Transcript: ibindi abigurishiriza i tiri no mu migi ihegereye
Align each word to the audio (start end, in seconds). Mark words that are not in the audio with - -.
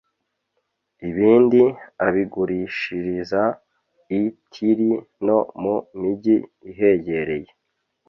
ibindi 1.09 1.61
abigurishiriza 2.05 3.41
i 4.21 4.23
tiri 4.51 4.91
no 5.25 5.39
mu 5.61 5.75
migi 5.99 6.37
ihegereye 6.69 7.51